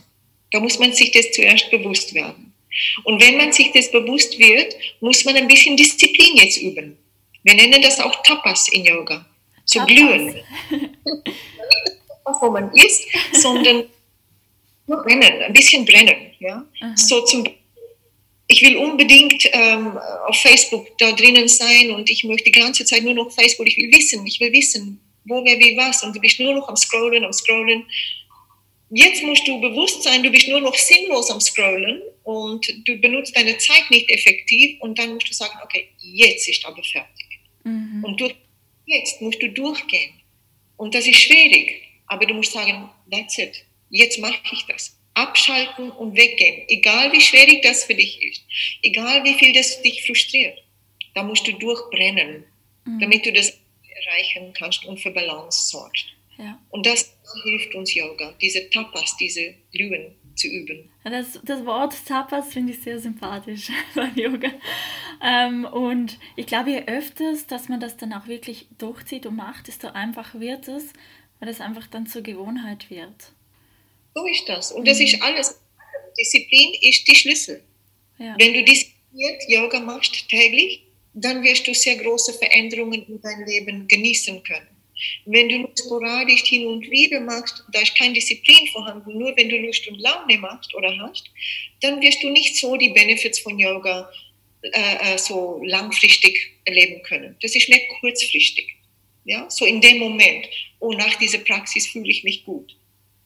[0.52, 2.52] Da muss man sich das zuerst bewusst werden.
[3.02, 6.96] Und wenn man sich das bewusst wird, muss man ein bisschen Disziplin jetzt üben.
[7.42, 9.26] Wir nennen das auch Tapas in Yoga.
[9.64, 9.92] So Tapas.
[9.92, 10.36] glühen.
[12.40, 13.86] wo man ist, sondern
[14.86, 16.32] nur brennen, ein bisschen brennen.
[16.38, 16.64] Ja?
[16.94, 17.46] So zum
[18.48, 23.02] ich will unbedingt ähm, auf Facebook da drinnen sein und ich möchte die ganze Zeit
[23.02, 23.66] nur noch Facebook.
[23.66, 26.02] Ich will wissen, ich will wissen, wo, wer, wie, was.
[26.04, 27.84] Und du bist nur noch am Scrollen, am Scrollen.
[28.90, 33.36] Jetzt musst du bewusst sein, du bist nur noch sinnlos am Scrollen und du benutzt
[33.36, 37.26] deine Zeit nicht effektiv und dann musst du sagen, okay, jetzt ist aber fertig.
[37.64, 38.04] Mhm.
[38.04, 38.36] Und durch,
[38.84, 40.12] jetzt musst du durchgehen.
[40.76, 43.64] Und das ist schwierig, aber du musst sagen, that's it,
[43.96, 44.96] jetzt mache ich das.
[45.14, 48.42] Abschalten und weggehen, egal wie schwierig das für dich ist,
[48.82, 50.58] egal wie viel das dich frustriert.
[51.14, 52.44] Da musst du durchbrennen,
[52.84, 53.00] mhm.
[53.00, 56.04] damit du das erreichen kannst und für Balance sorgst.
[56.36, 56.60] Ja.
[56.68, 60.90] Und das hilft uns Yoga, diese Tapas, diese Glühen zu üben.
[61.02, 64.50] Das, das Wort Tapas finde ich sehr sympathisch beim Yoga.
[65.22, 69.68] Ähm, und ich glaube, je öfters, dass man das dann auch wirklich durchzieht und macht,
[69.68, 70.92] desto einfacher wird es,
[71.40, 73.32] weil es einfach dann zur Gewohnheit wird.
[74.16, 74.72] So ist das.
[74.72, 75.04] Und das mhm.
[75.04, 75.60] ist alles.
[76.18, 77.62] Disziplin ist die Schlüssel.
[78.18, 78.34] Ja.
[78.38, 80.80] Wenn du diszipliniert Yoga machst täglich,
[81.12, 84.68] dann wirst du sehr große Veränderungen in deinem Leben genießen können.
[85.26, 89.50] Wenn du nur sporadisch hin und wieder machst, da ist kein Disziplin vorhanden, nur wenn
[89.50, 91.30] du Lust und Laune machst oder hast,
[91.82, 94.10] dann wirst du nicht so die Benefits von Yoga
[94.62, 97.36] äh, äh, so langfristig erleben können.
[97.42, 98.76] Das ist nicht kurzfristig.
[99.26, 100.48] Ja, so in dem Moment,
[100.78, 102.74] oh, nach dieser Praxis fühle ich mich gut.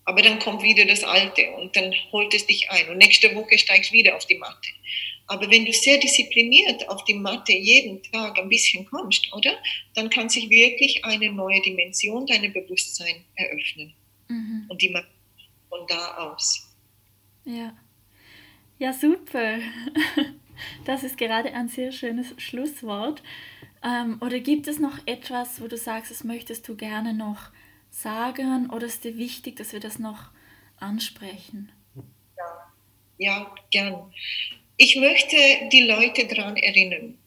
[0.04, 3.58] Aber dann kommt wieder das Alte und dann holt es dich ein und nächste Woche
[3.58, 4.68] steigst du wieder auf die Matte.
[5.26, 9.56] Aber wenn du sehr diszipliniert auf die Matte jeden Tag ein bisschen kommst, oder?
[9.94, 13.94] Dann kann sich wirklich eine neue Dimension deiner Bewusstsein eröffnen.
[14.26, 14.66] Mhm.
[14.68, 15.06] Und die Matte
[15.68, 16.68] von da aus.
[17.44, 17.76] Ja.
[18.78, 19.58] Ja, super.
[20.84, 23.22] Das ist gerade ein sehr schönes Schlusswort.
[23.82, 27.50] Ähm, oder gibt es noch etwas, wo du sagst, das möchtest du gerne noch
[27.90, 30.30] sagen oder ist dir wichtig, dass wir das noch
[30.78, 31.70] ansprechen?
[32.36, 32.72] Ja,
[33.18, 34.12] ja gern.
[34.76, 35.36] Ich möchte
[35.72, 37.18] die Leute daran erinnern,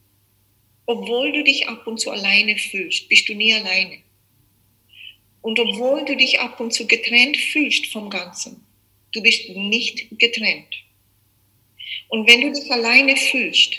[0.85, 3.99] obwohl du dich ab und zu alleine fühlst, bist du nie alleine.
[5.41, 8.65] Und obwohl du dich ab und zu getrennt fühlst vom Ganzen,
[9.11, 10.83] du bist nicht getrennt.
[12.09, 13.75] Und wenn du dich alleine fühlst,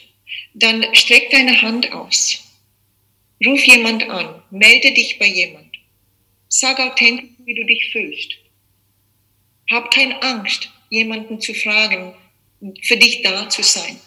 [0.55, 2.41] dann streck deine Hand aus.
[3.45, 5.64] Ruf jemand an, melde dich bei jemand.
[6.49, 8.33] Sag authentisch, wie du dich fühlst.
[9.71, 12.15] Hab keine Angst, jemanden zu fragen,
[12.83, 13.99] für dich da zu sein.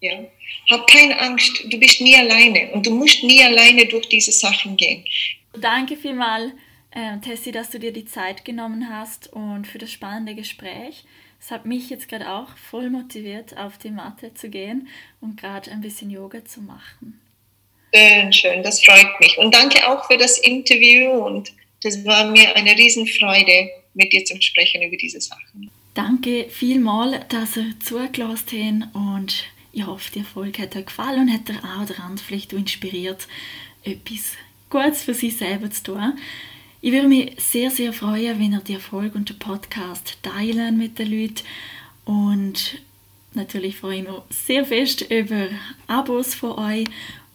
[0.00, 0.24] Ja?
[0.70, 4.76] Hab keine Angst, du bist nie alleine und du musst nie alleine durch diese Sachen
[4.76, 5.04] gehen.
[5.58, 6.52] Danke vielmals,
[6.90, 11.04] äh, Tessie, dass du dir die Zeit genommen hast und für das spannende Gespräch.
[11.40, 14.88] Es hat mich jetzt gerade auch voll motiviert, auf die Matte zu gehen
[15.20, 17.20] und gerade ein bisschen Yoga zu machen.
[17.94, 19.36] Schön, schön, das freut mich.
[19.38, 24.40] Und danke auch für das Interview und das war mir eine Riesenfreude, mit dir zu
[24.40, 25.70] sprechen über diese Sachen.
[25.94, 31.32] Danke vielmals, dass ihr zugelassen habt und ich hoffe, die Folge hat euch gefallen und
[31.32, 33.26] hat euch auch daran vielleicht inspiriert,
[33.82, 34.32] etwas
[34.68, 36.18] Gutes für sich selber zu tun.
[36.80, 40.98] Ich würde mich sehr, sehr freuen, wenn ihr die Folge und den Podcast teilen mit
[40.98, 41.42] den Leuten
[42.04, 42.78] und
[43.34, 45.48] natürlich freue ich mich sehr fest über
[45.86, 46.86] Abos von euch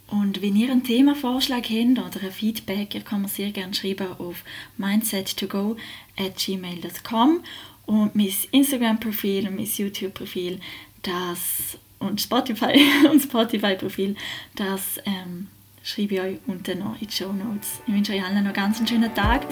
[0.07, 4.07] Und wenn ihr einen Themavorschlag habt oder ein Feedback, ihr kann mir sehr gerne schreiben
[4.19, 4.43] auf
[4.79, 5.77] mindset2go
[6.17, 7.43] at gmail.com
[7.85, 10.59] und mein Instagram-Profil und mein YouTube-Profil
[11.01, 12.79] das, und Spotify
[13.11, 14.15] und Spotify-Profil,
[14.55, 15.47] das ähm,
[15.83, 17.81] schreibe ich euch unten noch in die Show Notes.
[17.87, 19.45] Ich wünsche euch allen noch ganz einen schönen Tag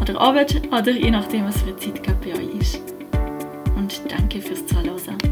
[0.00, 2.80] oder Abend oder je nachdem, was für eine Zeit gerade bei euch ist.
[3.76, 5.23] Und danke fürs Zuhören.